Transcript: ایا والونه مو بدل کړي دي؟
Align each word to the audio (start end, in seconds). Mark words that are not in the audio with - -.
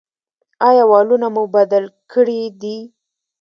ایا 0.67 0.83
والونه 0.91 1.27
مو 1.35 1.43
بدل 1.55 1.83
کړي 2.11 2.41
دي؟ 2.61 2.77